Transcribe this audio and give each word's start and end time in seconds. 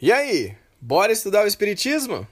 E 0.00 0.12
aí, 0.12 0.52
bora 0.78 1.10
estudar 1.10 1.44
o 1.44 1.46
Espiritismo? 1.46 2.26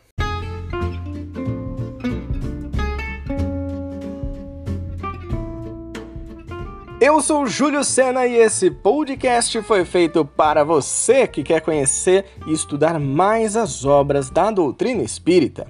Eu 7.01 7.23
sou 7.23 7.47
Júlio 7.47 7.83
Sena 7.83 8.27
e 8.27 8.35
esse 8.35 8.71
podcast 8.71 9.63
foi 9.63 9.87
feito 9.87 10.27
para 10.27 10.63
você 10.63 11.27
que 11.27 11.43
quer 11.43 11.63
conhecer 11.63 12.27
e 12.47 12.53
estudar 12.53 13.01
mais 13.01 13.57
as 13.57 13.87
obras 13.87 14.29
da 14.29 14.51
doutrina 14.51 15.03
espírita. 15.03 15.67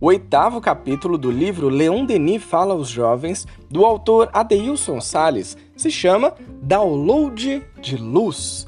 O 0.00 0.06
oitavo 0.06 0.60
capítulo 0.60 1.16
do 1.16 1.30
livro 1.30 1.68
Leon 1.68 2.04
Denis 2.04 2.42
Fala 2.42 2.74
aos 2.74 2.88
Jovens, 2.88 3.46
do 3.70 3.84
autor 3.84 4.28
Adeilson 4.32 5.00
Sales, 5.00 5.56
se 5.76 5.92
chama 5.92 6.34
Download 6.60 7.64
de 7.80 7.96
Luz. 7.96 8.66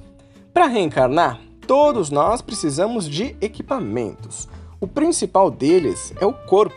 Para 0.55 0.67
reencarnar, 0.69 1.48
todos 1.69 2.11
nós 2.11 2.43
precisamos 2.43 3.09
de 3.09 3.37
equipamentos. 3.41 4.49
O 4.81 4.89
principal 4.89 5.53
deles 5.53 6.13
é 6.21 6.27
o 6.27 6.33
corpo, 6.33 6.75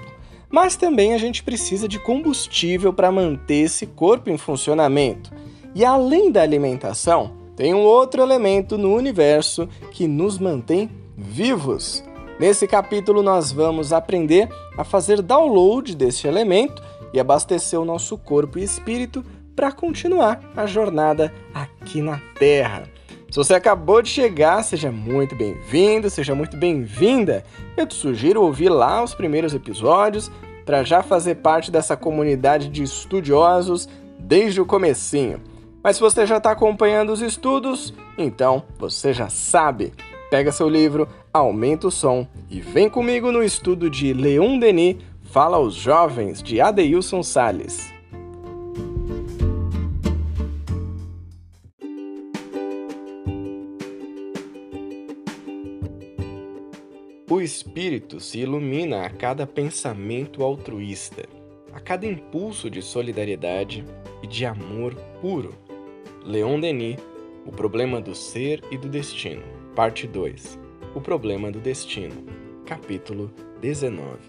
mas 0.47 0.75
também 0.75 1.15
a 1.15 1.17
gente 1.17 1.41
precisa 1.41 1.87
de 1.87 1.97
combustível 1.97 2.93
para 2.93 3.11
manter 3.11 3.63
esse 3.63 3.87
corpo 3.87 4.29
em 4.29 4.37
funcionamento. 4.37 5.31
E 5.73 5.83
além 5.83 6.31
da 6.31 6.43
alimentação, 6.43 7.31
tem 7.55 7.73
um 7.73 7.81
outro 7.81 8.21
elemento 8.21 8.77
no 8.77 8.93
universo 8.93 9.67
que 9.91 10.07
nos 10.07 10.37
mantém 10.37 10.87
vivos 11.17 12.03
Nesse 12.41 12.67
capítulo, 12.67 13.21
nós 13.21 13.51
vamos 13.51 13.93
aprender 13.93 14.49
a 14.75 14.83
fazer 14.83 15.21
download 15.21 15.95
desse 15.95 16.27
elemento 16.27 16.81
e 17.13 17.19
abastecer 17.19 17.79
o 17.79 17.85
nosso 17.85 18.17
corpo 18.17 18.57
e 18.57 18.63
espírito 18.63 19.23
para 19.55 19.71
continuar 19.71 20.41
a 20.57 20.65
jornada 20.65 21.31
aqui 21.53 22.01
na 22.01 22.19
Terra. 22.39 22.89
Se 23.31 23.37
você 23.37 23.53
acabou 23.53 24.01
de 24.01 24.09
chegar, 24.09 24.61
seja 24.61 24.91
muito 24.91 25.37
bem-vindo, 25.37 26.09
seja 26.09 26.35
muito 26.35 26.57
bem-vinda. 26.57 27.45
Eu 27.77 27.87
te 27.87 27.95
sugiro 27.95 28.41
ouvir 28.41 28.67
lá 28.67 29.01
os 29.01 29.15
primeiros 29.15 29.53
episódios 29.53 30.29
para 30.65 30.83
já 30.83 31.01
fazer 31.01 31.35
parte 31.35 31.71
dessa 31.71 31.95
comunidade 31.95 32.67
de 32.67 32.83
estudiosos 32.83 33.87
desde 34.19 34.59
o 34.59 34.65
comecinho. 34.65 35.39
Mas 35.81 35.95
se 35.95 36.01
você 36.01 36.27
já 36.27 36.37
está 36.37 36.51
acompanhando 36.51 37.13
os 37.13 37.21
estudos, 37.21 37.93
então 38.17 38.63
você 38.77 39.13
já 39.13 39.29
sabe. 39.29 39.93
Pega 40.29 40.51
seu 40.51 40.67
livro, 40.67 41.07
aumenta 41.33 41.87
o 41.87 41.91
som 41.91 42.27
e 42.49 42.59
vem 42.59 42.89
comigo 42.89 43.31
no 43.31 43.41
estudo 43.41 43.89
de 43.89 44.11
Leon 44.11 44.59
Denis 44.59 44.97
Fala 45.23 45.55
aos 45.55 45.75
Jovens, 45.75 46.43
de 46.43 46.59
Adeilson 46.59 47.23
Sales. 47.23 47.90
O 57.31 57.39
espírito 57.39 58.19
se 58.19 58.39
ilumina 58.39 59.05
a 59.05 59.09
cada 59.09 59.47
pensamento 59.47 60.43
altruísta, 60.43 61.29
a 61.71 61.79
cada 61.79 62.05
impulso 62.05 62.69
de 62.69 62.81
solidariedade 62.81 63.85
e 64.21 64.27
de 64.27 64.45
amor 64.45 64.93
puro. 65.21 65.55
Leon 66.25 66.59
Denis, 66.59 66.97
O 67.45 67.51
Problema 67.53 68.01
do 68.01 68.13
Ser 68.13 68.61
e 68.69 68.77
do 68.77 68.89
Destino. 68.89 69.43
Parte 69.73 70.05
2 70.07 70.59
O 70.93 70.99
Problema 70.99 71.49
do 71.49 71.61
Destino, 71.61 72.25
capítulo 72.65 73.33
19 73.61 74.19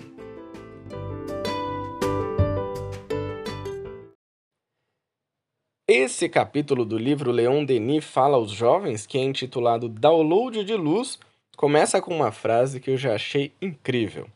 Esse 5.89 6.29
capítulo 6.29 6.85
do 6.85 6.97
livro 6.97 7.33
Leon 7.33 7.65
Denis 7.65 8.05
fala 8.05 8.37
aos 8.37 8.53
jovens, 8.53 9.09
que 9.09 9.19
é 9.19 9.25
intitulado 9.25 9.89
Download 9.89 10.65
de 10.65 10.77
Luz, 10.77 11.19
começa 11.57 12.01
com 12.01 12.15
uma 12.15 12.33
frase 12.33 12.81
que 12.81 12.91
eu 12.91 12.97
já 12.97 13.15
achei 13.15 13.53
incrível. 13.61 14.29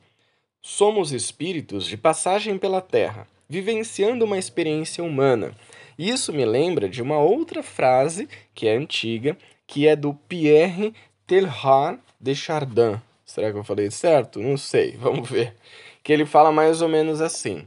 Somos 0.61 1.12
espíritos 1.12 1.86
de 1.86 1.97
passagem 1.97 2.59
pela 2.59 2.81
Terra, 2.81 3.27
vivenciando 3.48 4.25
uma 4.25 4.39
experiência 4.39 5.03
humana. 5.03 5.55
Isso 5.99 6.32
me 6.32 6.44
lembra 6.44 6.88
de 6.88 7.00
uma 7.00 7.19
outra 7.19 7.62
frase 7.62 8.28
que 8.55 8.66
é 8.66 8.76
antiga 8.76 9.37
que 9.66 9.88
é 9.88 9.97
do 9.97 10.15
Pierre 10.15 10.94
Teilhard 11.26 12.00
de 12.21 12.34
Chardin. 12.34 13.00
Será 13.25 13.50
que 13.50 13.59
eu 13.59 13.65
falei 13.65 13.91
certo? 13.91 14.41
Não 14.41 14.56
sei, 14.56 14.97
vamos 15.00 15.28
ver. 15.28 15.55
Que 16.03 16.12
ele 16.12 16.25
fala 16.25 16.53
mais 16.53 16.81
ou 16.81 16.88
menos 16.88 17.21
assim: 17.21 17.66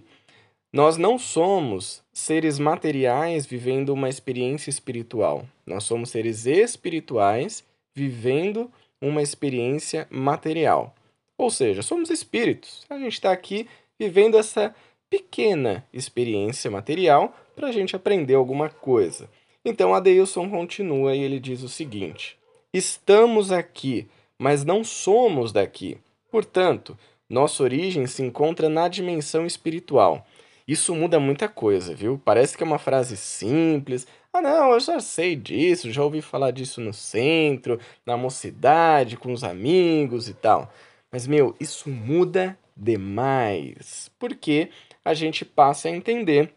Nós 0.72 0.98
não 0.98 1.20
somos 1.20 2.02
seres 2.14 2.58
materiais 2.60 3.46
vivendo 3.46 3.90
uma 3.90 4.10
experiência 4.10 4.70
espiritual. 4.70 5.46
Nós 5.66 5.84
somos 5.84 6.10
seres 6.10 6.46
espirituais 6.46 7.64
vivendo 7.94 8.72
uma 9.02 9.22
experiência 9.22 10.08
material. 10.10 10.96
Ou 11.38 11.50
seja, 11.50 11.82
somos 11.82 12.10
espíritos. 12.10 12.86
A 12.90 12.98
gente 12.98 13.14
está 13.14 13.32
aqui 13.32 13.68
vivendo 13.98 14.38
essa 14.38 14.76
pequena 15.10 15.86
experiência 15.92 16.70
material 16.70 17.36
para 17.56 17.68
a 17.68 17.72
gente 17.72 17.96
aprender 17.96 18.36
alguma 18.36 18.70
coisa. 18.70 19.30
Então 19.64 19.94
Adeilson 19.94 20.50
continua 20.50 21.16
e 21.16 21.22
ele 21.22 21.40
diz 21.40 21.64
o 21.64 21.70
seguinte: 21.70 22.38
Estamos 22.74 23.52
aqui, 23.52 24.08
mas 24.38 24.64
não 24.64 24.84
somos 24.84 25.52
daqui. 25.52 25.98
Portanto, 26.32 26.98
nossa 27.30 27.64
origem 27.64 28.08
se 28.08 28.24
encontra 28.24 28.70
na 28.70 28.88
dimensão 28.88 29.46
espiritual. 29.46 30.26
Isso 30.70 30.94
muda 30.94 31.20
muita 31.20 31.50
coisa, 31.50 31.96
viu? 31.96 32.22
Parece 32.24 32.56
que 32.56 32.62
é 32.62 32.66
uma 32.68 32.78
frase 32.78 33.18
simples. 33.18 34.06
Ah, 34.32 34.40
não, 34.40 34.74
eu 34.74 34.80
já 34.80 35.00
sei 35.00 35.36
disso, 35.36 35.92
já 35.92 36.04
ouvi 36.04 36.22
falar 36.22 36.52
disso 36.52 36.80
no 36.80 36.94
centro, 36.94 37.80
na 38.06 38.16
mocidade, 38.16 39.18
com 39.18 39.34
os 39.34 39.44
amigos 39.44 40.30
e 40.30 40.34
tal. 40.36 40.72
Mas, 41.12 41.26
meu, 41.26 41.56
isso 41.60 41.90
muda 41.90 42.56
demais. 42.78 44.12
Porque 44.20 44.70
a 45.04 45.16
gente 45.16 45.44
passa 45.44 45.88
a 45.88 45.92
entender 45.92 46.54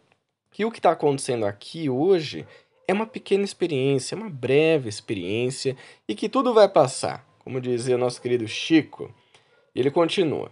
que 0.51 0.63
o 0.67 0.71
que 0.71 0.79
está 0.79 0.91
acontecendo 0.91 1.47
aqui 1.47 1.89
hoje 1.89 2.47
é 2.87 2.93
uma 2.93 3.07
pequena 3.07 3.45
experiência, 3.45 4.15
uma 4.15 4.29
breve 4.29 4.91
experiência 4.91 5.75
e 6.07 6.15
que 6.15 6.29
tudo 6.29 6.53
vai 6.53 6.69
passar, 6.69 7.27
como 7.39 7.63
dizia 7.63 7.97
nosso 7.97 8.21
querido 8.21 8.47
Chico. 8.47 9.11
Ele 9.75 9.91
continua: 9.91 10.51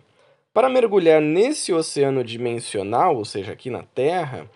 Para 0.60 0.68
mergulhar 0.68 1.22
nesse 1.22 1.72
oceano 1.72 2.22
dimensional, 2.22 3.16
ou 3.16 3.24
seja, 3.24 3.50
aqui 3.50 3.70
na 3.70 3.82
Terra, 3.82 4.46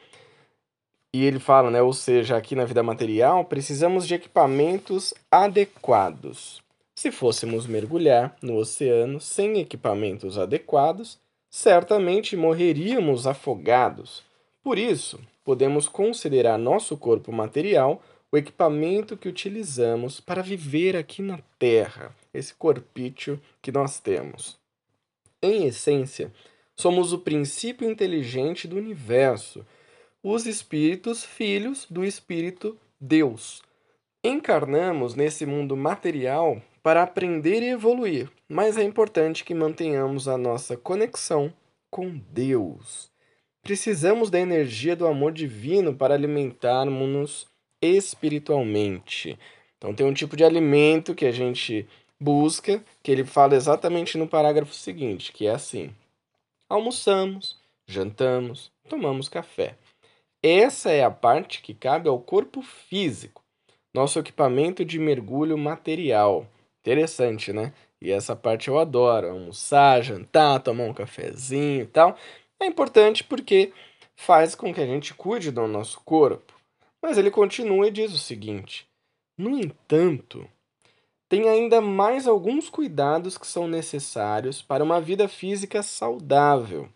e 1.15 1.25
ele 1.25 1.39
fala, 1.39 1.71
né, 1.71 1.81
ou 1.81 1.95
seja, 1.95 2.37
aqui 2.37 2.55
na 2.55 2.67
vida 2.67 2.83
material, 2.83 3.43
precisamos 3.47 4.07
de 4.07 4.13
equipamentos 4.13 5.15
adequados. 5.31 6.63
Se 6.95 7.11
fôssemos 7.11 7.67
mergulhar 7.67 8.37
no 8.43 8.59
oceano 8.59 9.19
sem 9.19 9.61
equipamentos 9.61 10.37
adequados, 10.37 11.19
certamente 11.49 12.37
morreríamos 12.37 13.27
afogados. 13.27 14.23
Por 14.63 14.79
isso, 14.79 15.19
podemos 15.43 15.89
considerar 15.89 16.59
nosso 16.59 16.99
corpo 16.99 17.33
material 17.33 18.03
o 18.31 18.37
equipamento 18.37 19.17
que 19.17 19.27
utilizamos 19.27 20.21
para 20.21 20.43
viver 20.43 20.99
aqui 20.99 21.23
na 21.23 21.39
Terra, 21.59 22.15
esse 22.35 22.53
corpício 22.53 23.41
que 23.63 23.73
nós 23.73 23.99
temos. 23.99 24.63
Em 25.47 25.67
essência, 25.67 26.33
somos 26.75 27.13
o 27.13 27.19
princípio 27.19 27.87
inteligente 27.87 28.67
do 28.67 28.79
universo, 28.79 29.63
os 30.23 30.47
espíritos 30.47 31.23
filhos 31.23 31.87
do 31.91 32.03
Espírito 32.03 32.79
Deus. 32.99 33.63
Encarnamos 34.25 35.15
nesse 35.15 35.45
mundo 35.45 35.77
material 35.77 36.63
para 36.83 37.03
aprender 37.03 37.63
e 37.63 37.69
evoluir, 37.69 38.31
mas 38.49 38.79
é 38.79 38.83
importante 38.83 39.45
que 39.45 39.53
mantenhamos 39.53 40.29
a 40.29 40.39
nossa 40.39 40.79
conexão 40.79 41.53
com 41.91 42.19
Deus. 42.31 43.11
Precisamos 43.63 44.31
da 44.31 44.41
energia 44.41 44.97
do 44.97 45.07
amor 45.07 45.31
divino 45.31 45.95
para 45.95 46.15
alimentarmos-nos 46.15 47.47
espiritualmente. 47.83 49.39
Então, 49.77 49.95
tem 49.95 50.07
um 50.07 50.15
tipo 50.15 50.39
de 50.39 50.45
alimento 50.45 51.15
que 51.15 51.27
a 51.27 51.33
gente 51.33 51.87
busca, 52.21 52.85
que 53.03 53.11
ele 53.11 53.25
fala 53.25 53.55
exatamente 53.55 54.17
no 54.17 54.29
parágrafo 54.29 54.75
seguinte, 54.75 55.33
que 55.33 55.47
é 55.47 55.51
assim: 55.51 55.95
almoçamos, 56.69 57.59
jantamos, 57.87 58.71
tomamos 58.89 59.29
café. 59.29 59.77
Essa 60.43 60.91
é 60.91 61.03
a 61.03 61.11
parte 61.11 61.63
que 61.63 61.73
cabe 61.73 62.09
ao 62.09 62.19
corpo 62.19 62.61
físico, 62.63 63.43
nosso 63.95 64.19
equipamento 64.19 64.85
de 64.85 64.99
mergulho 64.99 65.57
material. 65.57 66.47
Interessante, 66.81 67.53
né? 67.53 67.73
E 68.01 68.11
essa 68.11 68.37
parte 68.37 68.69
eu 68.69 68.79
adoro: 68.79 69.31
almoçar, 69.31 70.03
jantar, 70.03 70.61
tomar 70.61 70.85
um 70.85 70.93
cafezinho 70.93 71.83
e 71.83 71.87
tal. 71.87 72.17
É 72.61 72.67
importante 72.67 73.25
porque 73.25 73.73
faz 74.17 74.55
com 74.55 74.73
que 74.73 74.81
a 74.81 74.87
gente 74.87 75.15
cuide 75.15 75.51
do 75.51 75.67
nosso 75.67 76.01
corpo. 76.05 76.53
Mas 77.03 77.19
ele 77.19 77.31
continua 77.31 77.89
e 77.89 77.91
diz 77.91 78.13
o 78.13 78.19
seguinte: 78.19 78.87
No 79.39 79.59
entanto, 79.59 80.49
tem 81.35 81.49
ainda 81.49 81.81
mais 81.81 82.29
alguns 82.29 82.69
cuidados 82.69 83.37
que 83.37 83.45
são 83.45 83.67
necessários 83.67 84.63
para 84.63 84.85
uma 84.85 85.01
vida 85.01 85.27
física 85.27 85.83
saudável. 85.83 86.89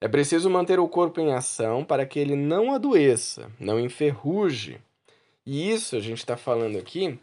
É 0.00 0.08
preciso 0.08 0.50
manter 0.50 0.80
o 0.80 0.88
corpo 0.88 1.20
em 1.20 1.32
ação 1.32 1.84
para 1.84 2.04
que 2.04 2.18
ele 2.18 2.34
não 2.34 2.74
adoeça, 2.74 3.52
não 3.56 3.78
enferruje. 3.78 4.80
E 5.46 5.70
isso 5.70 5.94
a 5.94 6.00
gente 6.00 6.18
está 6.18 6.36
falando 6.36 6.76
aqui 6.76 7.16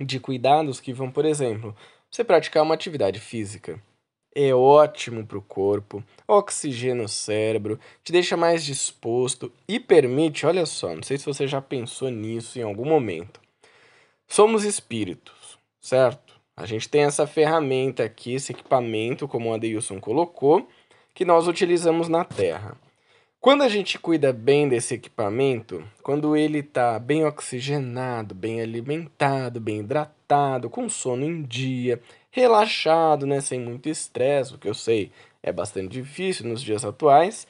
de 0.00 0.18
cuidados 0.18 0.80
que 0.80 0.92
vão, 0.92 1.12
por 1.12 1.24
exemplo, 1.24 1.76
você 2.10 2.24
praticar 2.24 2.64
uma 2.64 2.74
atividade 2.74 3.20
física. 3.20 3.80
É 4.34 4.52
ótimo 4.52 5.24
para 5.24 5.38
o 5.38 5.42
corpo, 5.42 6.02
oxigena 6.26 7.04
o 7.04 7.08
cérebro, 7.08 7.78
te 8.02 8.10
deixa 8.10 8.36
mais 8.36 8.64
disposto 8.64 9.52
e 9.68 9.78
permite, 9.78 10.44
olha 10.44 10.66
só, 10.66 10.92
não 10.92 11.04
sei 11.04 11.18
se 11.18 11.26
você 11.26 11.46
já 11.46 11.62
pensou 11.62 12.10
nisso 12.10 12.58
em 12.58 12.62
algum 12.62 12.84
momento. 12.84 13.40
Somos 14.26 14.64
espíritos, 14.64 15.39
certo? 15.80 16.34
A 16.56 16.66
gente 16.66 16.88
tem 16.88 17.04
essa 17.04 17.26
ferramenta 17.26 18.04
aqui, 18.04 18.34
esse 18.34 18.52
equipamento, 18.52 19.26
como 19.26 19.50
o 19.50 19.54
Adeilson 19.54 19.98
colocou, 19.98 20.68
que 21.14 21.24
nós 21.24 21.48
utilizamos 21.48 22.08
na 22.08 22.24
Terra. 22.24 22.76
Quando 23.40 23.62
a 23.62 23.68
gente 23.68 23.98
cuida 23.98 24.34
bem 24.34 24.68
desse 24.68 24.92
equipamento, 24.92 25.82
quando 26.02 26.36
ele 26.36 26.58
está 26.58 26.98
bem 26.98 27.24
oxigenado, 27.24 28.34
bem 28.34 28.60
alimentado, 28.60 29.58
bem 29.58 29.80
hidratado, 29.80 30.68
com 30.68 30.90
sono 30.90 31.24
em 31.24 31.42
dia, 31.42 32.02
relaxado, 32.30 33.26
né, 33.26 33.40
sem 33.40 33.58
muito 33.58 33.88
estresse, 33.88 34.54
o 34.54 34.58
que 34.58 34.68
eu 34.68 34.74
sei 34.74 35.10
é 35.42 35.50
bastante 35.50 35.88
difícil 35.88 36.46
nos 36.46 36.60
dias 36.60 36.84
atuais, 36.84 37.46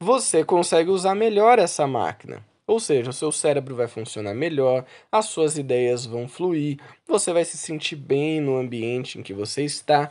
você 0.00 0.42
consegue 0.42 0.88
usar 0.88 1.14
melhor 1.14 1.58
essa 1.58 1.86
máquina. 1.86 2.42
Ou 2.66 2.80
seja, 2.80 3.10
o 3.10 3.12
seu 3.12 3.30
cérebro 3.30 3.76
vai 3.76 3.86
funcionar 3.86 4.34
melhor, 4.34 4.84
as 5.10 5.26
suas 5.26 5.56
ideias 5.56 6.04
vão 6.04 6.26
fluir, 6.26 6.78
você 7.06 7.32
vai 7.32 7.44
se 7.44 7.56
sentir 7.56 7.96
bem 7.96 8.40
no 8.40 8.56
ambiente 8.56 9.18
em 9.18 9.22
que 9.22 9.32
você 9.32 9.62
está, 9.62 10.10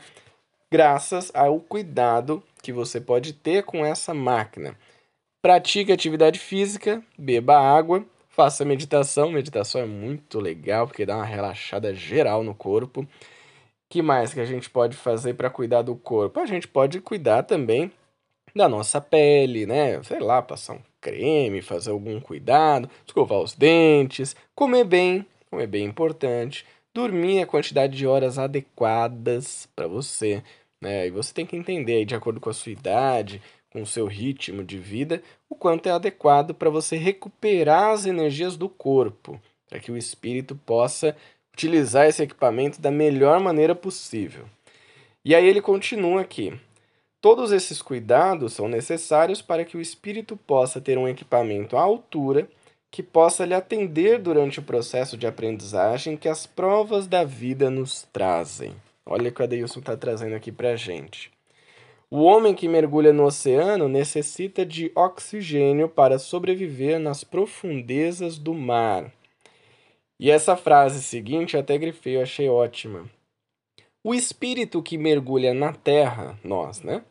graças 0.72 1.32
ao 1.34 1.60
cuidado 1.60 2.42
que 2.62 2.72
você 2.72 3.02
pode 3.02 3.34
ter 3.34 3.64
com 3.64 3.86
essa 3.86 4.14
máquina. 4.14 4.78
Pratique 5.42 5.92
atividade 5.92 6.40
física, 6.40 7.04
beba 7.18 7.56
água, 7.56 8.04
faça 8.30 8.66
meditação. 8.66 9.32
Meditação 9.32 9.82
é 9.82 9.86
muito 9.86 10.40
legal 10.40 10.88
porque 10.88 11.06
dá 11.06 11.16
uma 11.16 11.26
relaxada 11.26 11.94
geral 11.94 12.44
no 12.44 12.56
corpo. 12.56 13.08
Que 13.90 14.02
mais 14.02 14.34
que 14.34 14.40
a 14.40 14.46
gente 14.46 14.70
pode 14.70 14.98
fazer 14.98 15.36
para 15.36 15.50
cuidar 15.50 15.84
do 15.84 15.96
corpo? 15.96 16.40
A 16.40 16.46
gente 16.46 16.68
pode 16.68 17.00
cuidar 17.00 17.44
também 17.44 17.92
da 18.56 18.68
nossa 18.68 19.00
pele, 19.00 19.66
né? 19.66 20.02
Sei 20.04 20.20
lá, 20.20 20.42
passar 20.42 20.74
um 20.74 20.82
creme, 21.06 21.62
fazer 21.62 21.92
algum 21.92 22.20
cuidado, 22.20 22.90
escovar 23.06 23.40
os 23.40 23.54
dentes, 23.54 24.36
comer 24.56 24.86
bem, 24.86 25.24
comer 25.52 25.68
bem 25.68 25.84
é 25.84 25.88
importante, 25.88 26.66
dormir 26.92 27.44
a 27.44 27.46
quantidade 27.46 27.96
de 27.96 28.08
horas 28.08 28.40
adequadas 28.40 29.70
para 29.76 29.88
você, 29.88 30.42
né? 30.82 31.06
E 31.06 31.12
você 31.12 31.32
tem 31.32 31.46
que 31.46 31.56
entender 31.56 31.98
aí, 31.98 32.06
de 32.06 32.16
acordo 32.16 32.40
com 32.40 32.50
a 32.50 32.54
sua 32.54 32.72
idade, 32.72 33.40
com 33.70 33.84
o 33.84 33.86
seu 33.86 34.08
ritmo 34.08 34.64
de 34.64 34.80
vida, 34.80 35.22
o 35.48 35.56
quanto 35.56 35.88
é 35.88 35.92
adequado 35.92 36.56
para 36.56 36.72
você 36.72 36.98
recuperar 36.98 37.92
as 37.92 38.08
energias 38.08 38.58
do 38.58 38.68
corpo, 38.68 39.40
para 39.70 39.80
que 39.80 39.92
o 39.92 39.98
espírito 39.98 40.56
possa 40.56 41.16
utilizar 41.54 42.08
esse 42.08 42.24
equipamento 42.24 42.82
da 42.82 42.90
melhor 42.90 43.40
maneira 43.40 43.76
possível. 43.76 44.46
E 45.24 45.36
aí 45.36 45.46
ele 45.46 45.62
continua 45.62 46.22
aqui. 46.22 46.52
Todos 47.26 47.52
esses 47.52 47.82
cuidados 47.82 48.54
são 48.54 48.68
necessários 48.68 49.42
para 49.42 49.66
que 49.66 49.76
o 49.76 49.82
espírito 49.82 50.38
possa 50.38 50.80
ter 50.80 50.96
um 50.96 51.08
equipamento 51.08 51.76
à 51.76 51.82
altura 51.82 52.48
que 52.92 53.02
possa 53.02 53.44
lhe 53.48 53.56
atender 53.56 54.20
durante 54.20 54.60
o 54.60 54.64
processo 54.64 55.18
de 55.18 55.26
aprendizagem 55.26 56.18
que 56.18 56.30
as 56.30 56.46
provas 56.46 57.08
da 57.08 57.24
vida 57.24 57.68
nos 57.68 58.04
trazem. 58.14 58.76
Olha 59.04 59.30
o 59.30 59.34
que 59.34 59.42
o 59.42 59.44
Adeilson 59.44 59.80
está 59.80 59.98
trazendo 59.98 60.36
aqui 60.36 60.52
para 60.52 60.74
a 60.74 60.76
gente. 60.76 61.32
O 62.12 62.22
homem 62.22 62.54
que 62.54 62.68
mergulha 62.68 63.12
no 63.12 63.26
oceano 63.26 63.90
necessita 63.90 64.64
de 64.64 64.92
oxigênio 64.94 65.90
para 65.90 66.20
sobreviver 66.20 67.00
nas 67.00 67.24
profundezas 67.24 68.38
do 68.38 68.54
mar. 68.54 69.12
E 70.20 70.30
essa 70.30 70.56
frase 70.56 71.02
seguinte 71.02 71.58
até 71.58 71.76
grifei, 71.76 72.18
eu 72.18 72.22
achei 72.22 72.48
ótima. 72.48 73.10
O 74.08 74.14
espírito 74.14 74.84
que 74.84 75.00
mergulha 75.00 75.52
na 75.52 75.74
terra, 75.74 76.38
nós, 76.44 76.84
né? 76.84 77.02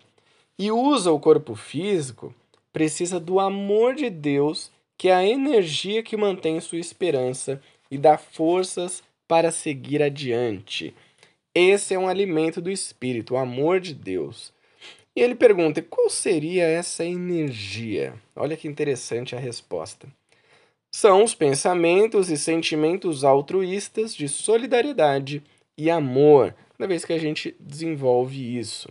E 0.57 0.71
usa 0.71 1.11
o 1.11 1.19
corpo 1.19 1.57
físico, 1.57 2.33
precisa 2.73 3.19
do 3.19 3.41
amor 3.41 3.97
de 3.97 4.09
Deus, 4.09 4.71
que 4.97 5.09
é 5.09 5.13
a 5.13 5.27
energia 5.27 6.05
que 6.05 6.17
mantém 6.17 6.61
sua 6.61 6.79
esperança 6.79 7.61
e 7.91 7.99
dá 7.99 8.17
forças 8.17 9.03
para 9.27 9.51
seguir 9.51 10.05
adiante. 10.05 10.95
Esse 11.53 11.95
é 11.95 11.99
um 11.99 12.07
alimento 12.07 12.61
do 12.61 12.71
espírito, 12.71 13.35
o 13.35 13.39
amor 13.39 13.81
de 13.81 13.93
Deus. 13.93 14.53
E 15.17 15.21
ele 15.21 15.35
pergunta: 15.35 15.83
qual 15.83 16.09
seria 16.09 16.63
essa 16.63 17.05
energia? 17.05 18.15
Olha 18.37 18.57
que 18.57 18.69
interessante 18.69 19.35
a 19.35 19.41
resposta. 19.41 20.07
São 20.93 21.25
os 21.25 21.35
pensamentos 21.35 22.31
e 22.31 22.39
sentimentos 22.39 23.25
altruístas 23.25 24.15
de 24.15 24.29
solidariedade 24.29 25.43
e 25.77 25.91
amor, 25.91 26.55
na 26.79 26.87
vez 26.87 27.05
que 27.05 27.13
a 27.13 27.19
gente 27.19 27.55
desenvolve 27.59 28.59
isso. 28.59 28.89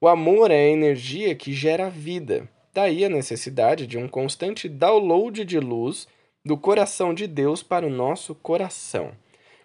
O 0.00 0.08
amor 0.08 0.50
é 0.50 0.56
a 0.56 0.70
energia 0.70 1.34
que 1.34 1.52
gera 1.52 1.90
vida, 1.90 2.48
daí 2.72 3.04
a 3.04 3.08
necessidade 3.08 3.86
de 3.86 3.98
um 3.98 4.08
constante 4.08 4.68
download 4.68 5.44
de 5.44 5.58
luz 5.58 6.06
do 6.44 6.56
coração 6.56 7.12
de 7.12 7.26
Deus 7.26 7.62
para 7.62 7.86
o 7.86 7.90
nosso 7.90 8.34
coração. 8.34 9.12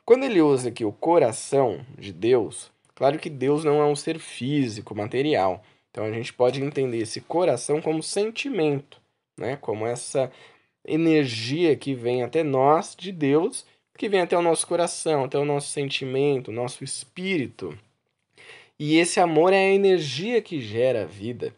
Quando 0.05 0.25
ele 0.25 0.41
usa 0.41 0.69
aqui 0.69 0.83
o 0.83 0.91
coração 0.91 1.85
de 1.97 2.11
Deus, 2.11 2.71
claro 2.95 3.19
que 3.19 3.29
Deus 3.29 3.63
não 3.63 3.81
é 3.81 3.85
um 3.85 3.95
ser 3.95 4.19
físico, 4.19 4.95
material 4.95 5.63
então 5.93 6.05
a 6.05 6.11
gente 6.11 6.33
pode 6.33 6.59
entender 6.59 6.97
esse 6.97 7.21
coração 7.21 7.79
como 7.79 8.01
sentimento, 8.01 8.99
né? 9.37 9.55
Como 9.57 9.85
essa 9.85 10.31
energia 10.83 11.75
que 11.75 11.93
vem 11.93 12.23
até 12.23 12.43
nós 12.43 12.95
de 12.95 13.11
Deus, 13.11 13.63
que 13.97 14.09
vem 14.09 14.21
até 14.21 14.37
o 14.37 14.41
nosso 14.41 14.65
coração, 14.67 15.23
até 15.25 15.37
o 15.37 15.45
nosso 15.45 15.69
sentimento, 15.69 16.49
o 16.49 16.53
nosso 16.53 16.83
espírito. 16.83 17.77
E 18.79 18.97
esse 18.97 19.19
amor 19.19 19.53
é 19.53 19.57
a 19.57 19.73
energia 19.73 20.41
que 20.41 20.59
gera 20.59 21.03
a 21.03 21.05
vida. 21.05 21.53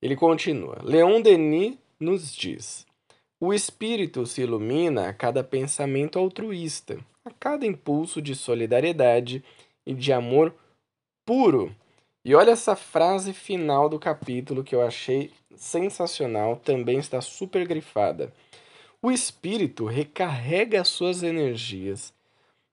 Ele 0.00 0.14
continua. 0.14 0.78
Leon 0.82 1.20
Denis 1.20 1.76
nos 1.98 2.34
diz: 2.34 2.86
o 3.40 3.52
espírito 3.52 4.26
se 4.26 4.42
ilumina 4.42 5.08
a 5.08 5.12
cada 5.14 5.42
pensamento 5.42 6.18
altruísta, 6.18 6.98
a 7.24 7.30
cada 7.30 7.66
impulso 7.66 8.20
de 8.20 8.34
solidariedade 8.34 9.42
e 9.86 9.94
de 9.94 10.12
amor 10.12 10.54
puro 11.24 11.74
e 12.26 12.34
olha 12.34 12.52
essa 12.52 12.74
frase 12.74 13.34
final 13.34 13.86
do 13.86 13.98
capítulo 13.98 14.64
que 14.64 14.74
eu 14.74 14.80
achei 14.80 15.30
sensacional, 15.54 16.56
também 16.56 16.98
está 16.98 17.20
super 17.20 17.66
grifada. 17.66 18.32
O 19.04 19.12
espírito 19.12 19.84
recarrega 19.84 20.82
suas 20.82 21.22
energias 21.22 22.10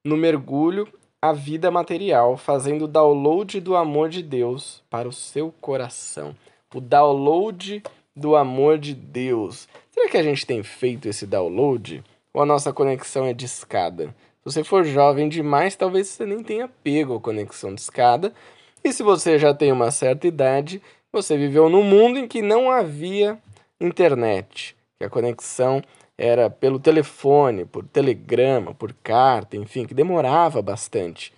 no 0.01 0.16
mergulho 0.16 0.88
à 1.22 1.33
vida 1.33 1.69
material, 1.69 2.38
fazendo 2.38 2.86
o 2.86 2.88
download 2.88 3.60
do 3.60 3.75
amor 3.75 4.07
de 4.07 4.24
Deus 4.24 4.81
para 4.89 5.10
o 5.10 5.12
seu 5.12 5.54
coração. 5.59 6.33
O 6.73 6.80
download 6.80 7.83
do 8.16 8.38
amor 8.38 8.78
de 8.78 8.95
Deus. 8.95 9.68
Será 9.90 10.07
que 10.07 10.16
a 10.16 10.23
gente 10.23 10.45
tem 10.45 10.64
feito 10.64 11.09
esse 11.09 11.28
download? 11.28 12.02
Ou 12.33 12.42
a 12.42 12.45
nossa 12.45 12.71
conexão 12.71 13.26
é 13.26 13.33
de 13.33 13.44
escada? 13.44 14.16
Se 14.38 14.45
você 14.45 14.64
for 14.64 14.85
jovem 14.85 15.28
demais, 15.28 15.76
talvez 15.76 16.07
você 16.07 16.26
nem 16.26 16.42
tenha 16.42 16.69
pego 16.81 17.18
a 17.18 17.19
conexão 17.19 17.76
de 17.76 17.81
escada 17.81 18.33
e 18.81 18.94
se 18.94 19.04
você 19.04 19.38
já 19.38 19.54
tem 19.54 19.69
uma 19.69 19.92
certa 19.92 20.28
idade, 20.28 20.81
você 21.11 21.35
viveu 21.35 21.68
num 21.68 21.83
mundo 21.83 22.18
em 22.18 22.26
que 22.26 22.42
não 22.42 22.71
havia 22.71 23.38
internet, 23.81 24.78
que 24.97 25.04
a 25.04 25.09
conexão 25.09 25.83
era 26.21 26.51
pelo 26.51 26.80
telefone, 26.80 27.66
por 27.66 27.83
telegrama, 27.83 28.75
por 28.75 28.94
carta, 28.94 29.57
enfim, 29.57 29.87
que 29.87 29.94
demorava 29.95 30.61
bastante. 30.61 31.33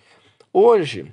Hoje, 0.52 1.10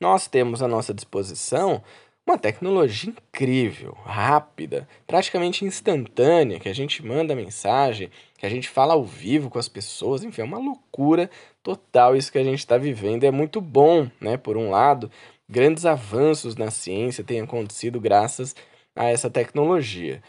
nós 0.00 0.26
temos 0.26 0.62
à 0.62 0.68
nossa 0.68 0.94
disposição 0.94 1.82
uma 2.26 2.38
tecnologia 2.38 3.10
incrível, 3.10 3.94
rápida, 4.06 4.88
praticamente 5.06 5.66
instantânea, 5.66 6.58
que 6.58 6.68
a 6.70 6.72
gente 6.72 7.04
manda 7.04 7.36
mensagem, 7.36 8.08
que 8.38 8.46
a 8.46 8.48
gente 8.48 8.70
fala 8.70 8.94
ao 8.94 9.04
vivo 9.04 9.50
com 9.50 9.58
as 9.58 9.68
pessoas, 9.68 10.24
enfim, 10.24 10.40
é 10.40 10.44
uma 10.44 10.56
loucura 10.56 11.28
total 11.62 12.16
isso 12.16 12.32
que 12.32 12.38
a 12.38 12.44
gente 12.44 12.60
está 12.60 12.78
vivendo. 12.78 13.24
É 13.24 13.30
muito 13.30 13.60
bom, 13.60 14.08
né? 14.18 14.38
Por 14.38 14.56
um 14.56 14.70
lado, 14.70 15.10
grandes 15.46 15.84
avanços 15.84 16.56
na 16.56 16.70
ciência 16.70 17.22
têm 17.22 17.42
acontecido 17.42 18.00
graças 18.00 18.56
a 18.96 19.04
essa 19.04 19.28
tecnologia. 19.28 20.22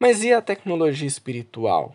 Mas 0.00 0.24
e 0.24 0.32
a 0.32 0.40
tecnologia 0.40 1.06
espiritual? 1.06 1.94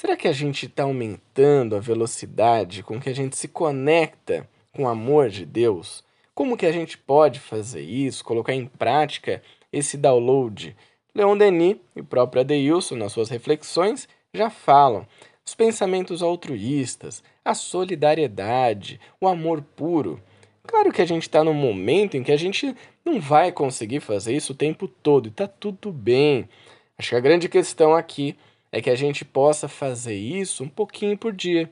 Será 0.00 0.16
que 0.16 0.26
a 0.26 0.32
gente 0.32 0.64
está 0.64 0.84
aumentando 0.84 1.76
a 1.76 1.78
velocidade 1.78 2.82
com 2.82 2.98
que 2.98 3.10
a 3.10 3.14
gente 3.14 3.36
se 3.36 3.46
conecta 3.46 4.48
com 4.72 4.84
o 4.84 4.88
amor 4.88 5.28
de 5.28 5.44
Deus? 5.44 6.02
Como 6.34 6.56
que 6.56 6.64
a 6.64 6.72
gente 6.72 6.96
pode 6.96 7.38
fazer 7.38 7.82
isso, 7.82 8.24
colocar 8.24 8.54
em 8.54 8.64
prática 8.64 9.42
esse 9.70 9.98
download? 9.98 10.74
Leon 11.14 11.36
Denis 11.36 11.76
e 11.94 12.00
o 12.00 12.04
próprio 12.04 12.40
Adeilson, 12.40 12.96
nas 12.96 13.12
suas 13.12 13.28
reflexões, 13.28 14.08
já 14.32 14.48
falam. 14.48 15.06
Os 15.44 15.54
pensamentos 15.54 16.22
altruístas, 16.22 17.22
a 17.44 17.52
solidariedade, 17.52 18.98
o 19.20 19.28
amor 19.28 19.60
puro. 19.60 20.18
Claro 20.66 20.92
que 20.92 21.02
a 21.02 21.06
gente 21.06 21.24
está 21.24 21.44
num 21.44 21.52
momento 21.52 22.16
em 22.16 22.22
que 22.22 22.32
a 22.32 22.38
gente 22.38 22.74
não 23.04 23.20
vai 23.20 23.52
conseguir 23.52 24.00
fazer 24.00 24.34
isso 24.34 24.54
o 24.54 24.56
tempo 24.56 24.88
todo 24.88 25.26
e 25.26 25.28
está 25.28 25.46
tudo 25.46 25.92
bem. 25.92 26.48
Acho 26.96 27.10
que 27.10 27.16
a 27.16 27.20
grande 27.20 27.50
questão 27.50 27.94
aqui 27.94 28.30
é 28.30 28.49
que 28.82 28.90
a 28.90 28.94
gente 28.94 29.24
possa 29.24 29.68
fazer 29.68 30.14
isso 30.14 30.62
um 30.62 30.68
pouquinho 30.68 31.16
por 31.16 31.32
dia. 31.32 31.70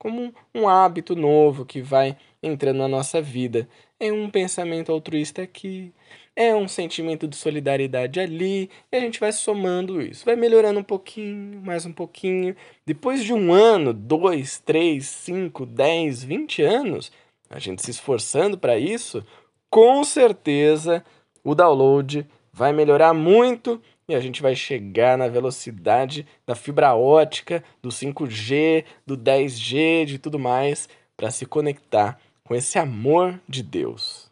como 0.00 0.34
um 0.54 0.66
hábito 0.66 1.14
novo 1.14 1.66
que 1.66 1.82
vai 1.82 2.16
entrando 2.42 2.78
na 2.78 2.88
nossa 2.88 3.20
vida. 3.20 3.68
É 4.00 4.10
um 4.10 4.30
pensamento 4.30 4.90
altruísta 4.90 5.42
aqui, 5.42 5.92
é 6.34 6.56
um 6.56 6.66
sentimento 6.66 7.28
de 7.28 7.36
solidariedade 7.36 8.18
ali, 8.18 8.70
e 8.90 8.96
a 8.96 9.00
gente 9.00 9.20
vai 9.20 9.30
somando 9.30 10.00
isso. 10.00 10.24
Vai 10.24 10.36
melhorando 10.36 10.80
um 10.80 10.82
pouquinho, 10.82 11.60
mais 11.60 11.84
um 11.84 11.92
pouquinho. 11.92 12.56
Depois 12.86 13.22
de 13.22 13.34
um 13.34 13.52
ano, 13.52 13.92
dois, 13.92 14.58
três, 14.58 15.06
cinco, 15.06 15.66
dez, 15.66 16.24
vinte 16.24 16.62
anos, 16.62 17.12
a 17.50 17.58
gente 17.58 17.82
se 17.82 17.90
esforçando 17.90 18.56
para 18.56 18.78
isso, 18.78 19.22
com 19.68 20.02
certeza 20.02 21.04
o 21.44 21.54
download 21.54 22.26
vai 22.50 22.72
melhorar 22.72 23.12
muito 23.12 23.82
e 24.10 24.14
a 24.14 24.20
gente 24.20 24.42
vai 24.42 24.56
chegar 24.56 25.16
na 25.16 25.28
velocidade 25.28 26.26
da 26.46 26.54
fibra 26.54 26.94
ótica, 26.94 27.62
do 27.80 27.90
5G, 27.90 28.84
do 29.06 29.16
10G, 29.16 30.04
de 30.04 30.18
tudo 30.18 30.38
mais, 30.38 30.88
para 31.16 31.30
se 31.30 31.46
conectar 31.46 32.18
com 32.42 32.54
esse 32.54 32.78
amor 32.78 33.38
de 33.48 33.62
Deus. 33.62 34.28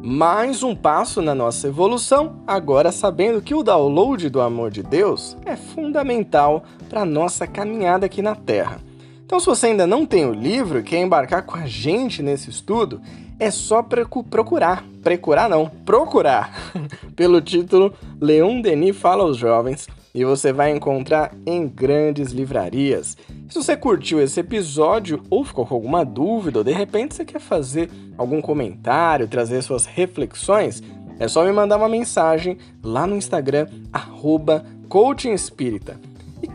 Mais 0.00 0.62
um 0.62 0.74
passo 0.74 1.20
na 1.20 1.34
nossa 1.34 1.66
evolução, 1.66 2.42
agora 2.46 2.90
sabendo 2.90 3.42
que 3.42 3.54
o 3.54 3.62
download 3.62 4.30
do 4.30 4.40
amor 4.40 4.70
de 4.70 4.82
Deus 4.82 5.36
é 5.44 5.54
fundamental 5.54 6.64
para 6.88 7.02
a 7.02 7.04
nossa 7.04 7.46
caminhada 7.46 8.06
aqui 8.06 8.22
na 8.22 8.34
Terra. 8.34 8.87
Então, 9.28 9.38
se 9.38 9.44
você 9.44 9.66
ainda 9.66 9.86
não 9.86 10.06
tem 10.06 10.24
o 10.24 10.32
livro 10.32 10.82
quer 10.82 11.02
embarcar 11.02 11.42
com 11.42 11.54
a 11.54 11.66
gente 11.66 12.22
nesse 12.22 12.48
estudo, 12.48 12.98
é 13.38 13.50
só 13.50 13.82
procurar, 13.82 14.82
procurar 15.02 15.50
não, 15.50 15.66
procurar, 15.84 16.72
pelo 17.14 17.38
título 17.42 17.92
Leon 18.18 18.62
Denis 18.62 18.96
Fala 18.96 19.24
aos 19.24 19.36
Jovens 19.36 19.86
e 20.14 20.24
você 20.24 20.50
vai 20.50 20.70
encontrar 20.70 21.30
em 21.44 21.68
grandes 21.68 22.32
livrarias. 22.32 23.18
Se 23.50 23.62
você 23.62 23.76
curtiu 23.76 24.18
esse 24.18 24.40
episódio 24.40 25.22
ou 25.28 25.44
ficou 25.44 25.66
com 25.66 25.74
alguma 25.74 26.06
dúvida 26.06 26.60
ou 26.60 26.64
de 26.64 26.72
repente 26.72 27.14
você 27.14 27.22
quer 27.22 27.38
fazer 27.38 27.90
algum 28.16 28.40
comentário, 28.40 29.28
trazer 29.28 29.60
suas 29.60 29.84
reflexões, 29.84 30.82
é 31.18 31.28
só 31.28 31.44
me 31.44 31.52
mandar 31.52 31.76
uma 31.76 31.86
mensagem 31.86 32.56
lá 32.82 33.06
no 33.06 33.14
Instagram, 33.14 33.66
arroba 33.92 34.64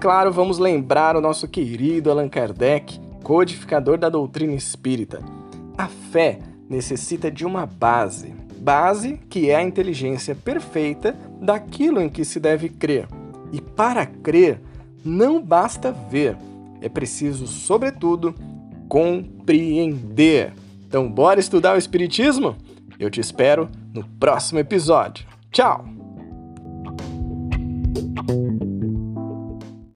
claro, 0.03 0.33
vamos 0.33 0.60
lembrar 0.60 1.15
o 1.15 1.22
nosso 1.22 1.48
querido 1.48 2.12
Allan 2.12 2.27
Kardec, 2.27 3.00
codificador 3.24 3.98
da 3.98 4.10
doutrina 4.10 4.53
espírita. 4.53 5.22
A 5.77 5.88
fé 5.88 6.39
necessita 6.69 7.31
de 7.31 7.45
uma 7.45 7.65
base, 7.65 8.36
base 8.57 9.17
que 9.29 9.50
é 9.50 9.55
a 9.55 9.63
inteligência 9.63 10.36
perfeita 10.36 11.15
daquilo 11.39 12.01
em 12.01 12.10
que 12.10 12.25
se 12.25 12.38
deve 12.38 12.67
crer. 12.67 13.07
E 13.53 13.62
para 13.62 14.05
crer, 14.05 14.60
não 15.05 15.41
basta 15.41 15.93
ver, 15.93 16.36
é 16.81 16.89
preciso, 16.89 17.48
sobretudo, 17.48 18.36
compreender. 18.89 20.51
Então, 20.86 21.10
bora 21.10 21.39
estudar 21.39 21.75
o 21.75 21.79
Espiritismo? 21.79 22.57
Eu 23.00 23.10
te 23.10 23.22
espero 23.22 23.69
no 23.93 24.03
próximo 24.03 24.60
episódio. 24.60 25.25
Tchau! 25.50 25.86